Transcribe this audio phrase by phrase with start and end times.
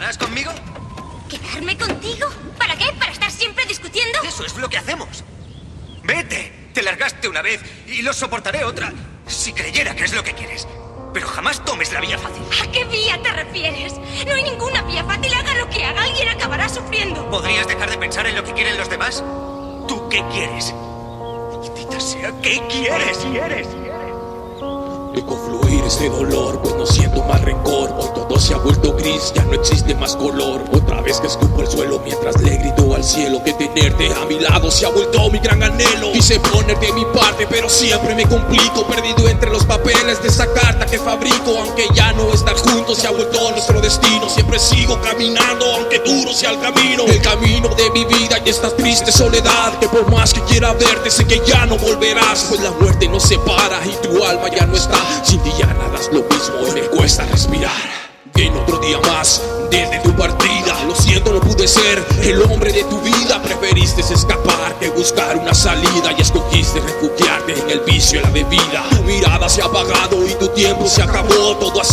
[0.00, 0.50] quedarás conmigo?
[1.28, 2.26] ¿Quedarme contigo?
[2.56, 2.86] ¿Para qué?
[2.98, 4.18] ¿Para estar siempre discutiendo?
[4.22, 5.24] Eso es lo que hacemos.
[6.02, 6.70] Vete.
[6.72, 8.92] Te largaste una vez y lo soportaré otra.
[9.26, 10.66] Si creyera que es lo que quieres.
[11.12, 12.42] Pero jamás tomes la vía fácil.
[12.62, 13.94] ¿A qué vía te refieres?
[14.26, 15.34] No hay ninguna vía fácil.
[15.34, 17.28] Haga lo que haga, alguien acabará sufriendo.
[17.28, 19.22] ¿Podrías dejar de pensar en lo que quieren los demás?
[19.86, 20.72] ¿Tú qué quieres?
[20.72, 23.18] Maldita sea, ¿qué quieres?
[23.18, 23.68] ¿Quieres?
[25.14, 27.99] Dejo fluir ese dolor, pues no siento más rencor.
[29.34, 30.62] Ya no existe más color.
[30.72, 34.40] Otra vez que escupo el suelo mientras le grito al cielo que tenerte a mi
[34.40, 36.12] lado se ha vuelto mi gran anhelo.
[36.12, 38.86] Quise poner de mi parte, pero siempre me complico.
[38.86, 41.58] Perdido entre los papeles de esa carta que fabrico.
[41.58, 44.28] Aunque ya no estar juntos se ha vuelto nuestro destino.
[44.28, 47.04] Siempre sigo caminando, aunque duro sea el camino.
[47.06, 49.78] El camino de mi vida y esta triste soledad.
[49.78, 52.46] Que por más que quiera verte, sé que ya no volverás.
[52.48, 54.98] Pues la muerte nos separa y tu alma ya no está.
[55.24, 57.99] Sin ti ya nada es lo mismo y me cuesta respirar.
[58.80, 60.84] Día más desde tu partida.
[60.86, 63.42] Lo siento, no pude ser el hombre de tu vida.
[63.42, 68.84] Preferiste escapar que buscar una salida y escogiste refugiarte en el vicio y la bebida.
[68.96, 71.56] Tu mirada se ha apagado y tu tiempo se acabó.
[71.56, 71.84] Todo ha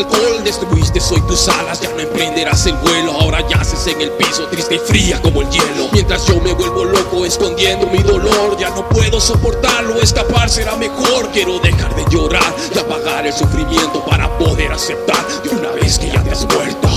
[0.00, 0.42] alcohol.
[0.44, 3.12] Destruiste hoy tus alas, ya no emprenderás el vuelo.
[3.12, 5.88] Ahora yaces en el piso, triste y fría como el hielo.
[5.92, 10.00] Mientras yo me vuelvo loco escondiendo mi dolor, ya no puedo soportarlo.
[10.00, 11.30] Escapar será mejor.
[11.32, 16.08] Quiero dejar de llorar y apagar el sufrimiento para poder aceptar de una vez que
[16.08, 16.88] ya te has muerto.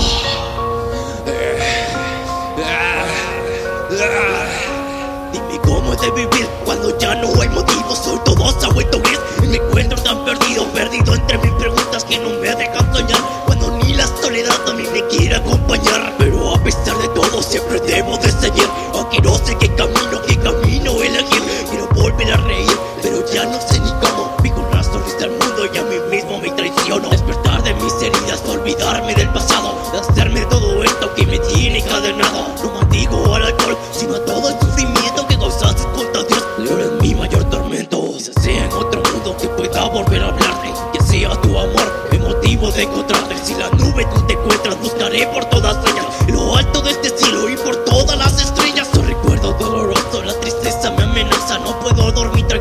[5.32, 8.00] Dime cómo es de vivir cuando ya no hay motivos.
[8.06, 9.23] Hoy todo se ha vuelto gris
[22.32, 24.34] a reír, pero ya no sé ni cómo.
[24.42, 27.08] Vi con al mundo y a mí mismo me traiciono.
[27.08, 29.74] Despertar de mis heridas, olvidarme del pasado.
[29.98, 32.48] Hacerme todo esto que me tiene encadenado.
[32.62, 36.44] No maldigo al alcohol, sino a todo el sufrimiento que causaste contra Dios.
[36.56, 38.12] Pero eres mi mayor tormento.
[38.16, 40.72] Quizás sea en otro mundo que pueda volver a hablarte.
[40.92, 43.36] Que sea tu amor el motivo de encontrarte.
[43.44, 46.06] Si la nube tú te encuentras, buscaré por todas ellas.
[46.28, 46.56] Lo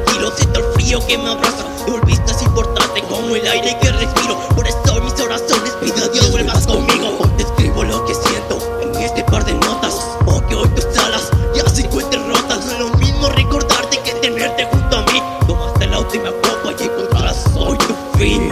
[0.04, 1.64] tranquilo, siento el frío que me abraza.
[1.86, 4.38] Te volviste es importante como el aire que respiro.
[4.56, 7.18] Por eso mis oraciones pido a Dios vuelvas conmigo.
[7.20, 9.96] Hoy te escribo lo que siento en este par de notas.
[10.26, 12.66] O que hoy tus alas ya se encuentren rotas.
[12.66, 15.22] No es lo mismo recordarte que tenerte junto a mí.
[15.48, 18.52] Tomaste la última copa y encontrarás hoy tu fin.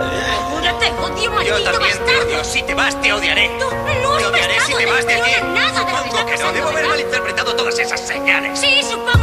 [0.00, 2.26] Ahora te odio, Yo maldito también te bastardo.
[2.26, 2.44] odio.
[2.44, 3.50] Si te vas, te odiaré.
[3.58, 3.64] Tú
[4.02, 5.32] no Te odiaré si te vas de no aquí.
[5.54, 6.52] nada de Supongo que no.
[6.52, 8.58] Debo haber malinterpretado todas esas señales.
[8.58, 9.17] Sí, supongo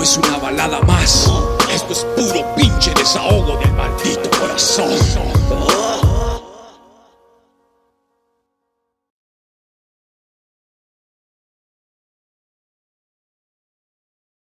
[0.00, 1.30] no es una balada más.
[1.74, 5.79] Esto es puro pinche desahogo del maldito corazón.